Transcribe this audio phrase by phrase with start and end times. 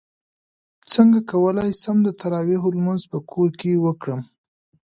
[0.93, 4.21] څنګه کولی شم د تراویحو لمونځ په کور کې وکړم